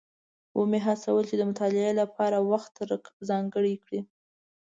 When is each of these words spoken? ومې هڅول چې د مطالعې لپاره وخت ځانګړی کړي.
ومې 0.59 0.79
هڅول 0.87 1.23
چې 1.29 1.35
د 1.37 1.41
مطالعې 1.49 1.91
لپاره 2.01 2.37
وخت 2.51 2.73
ځانګړی 3.29 3.75
کړي. 3.83 3.99